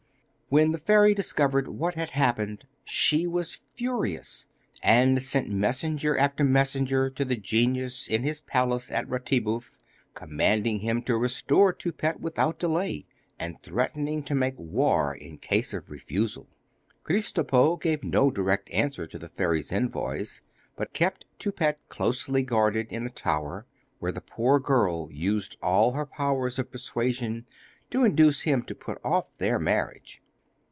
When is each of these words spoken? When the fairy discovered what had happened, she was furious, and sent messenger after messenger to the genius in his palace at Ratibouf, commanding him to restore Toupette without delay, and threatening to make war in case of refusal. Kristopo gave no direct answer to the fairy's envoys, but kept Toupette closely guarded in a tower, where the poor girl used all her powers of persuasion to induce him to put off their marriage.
When 0.53 0.73
the 0.73 0.77
fairy 0.79 1.13
discovered 1.15 1.69
what 1.69 1.95
had 1.95 2.09
happened, 2.09 2.65
she 2.83 3.25
was 3.25 3.55
furious, 3.55 4.47
and 4.83 5.23
sent 5.23 5.47
messenger 5.49 6.17
after 6.17 6.43
messenger 6.43 7.09
to 7.11 7.23
the 7.23 7.37
genius 7.37 8.05
in 8.05 8.23
his 8.23 8.41
palace 8.41 8.91
at 8.91 9.07
Ratibouf, 9.07 9.77
commanding 10.13 10.79
him 10.81 11.03
to 11.03 11.15
restore 11.15 11.71
Toupette 11.71 12.19
without 12.19 12.59
delay, 12.59 13.05
and 13.39 13.63
threatening 13.63 14.23
to 14.23 14.35
make 14.35 14.55
war 14.57 15.15
in 15.15 15.37
case 15.37 15.73
of 15.73 15.89
refusal. 15.89 16.47
Kristopo 17.05 17.77
gave 17.77 18.03
no 18.03 18.29
direct 18.29 18.69
answer 18.71 19.07
to 19.07 19.17
the 19.17 19.29
fairy's 19.29 19.71
envoys, 19.71 20.41
but 20.75 20.91
kept 20.91 21.23
Toupette 21.39 21.79
closely 21.87 22.43
guarded 22.43 22.87
in 22.89 23.05
a 23.05 23.09
tower, 23.09 23.65
where 23.99 24.11
the 24.11 24.19
poor 24.19 24.59
girl 24.59 25.09
used 25.13 25.55
all 25.61 25.93
her 25.93 26.05
powers 26.05 26.59
of 26.59 26.71
persuasion 26.73 27.45
to 27.89 28.03
induce 28.03 28.41
him 28.41 28.63
to 28.63 28.75
put 28.75 28.97
off 29.01 29.29
their 29.37 29.57
marriage. 29.57 30.21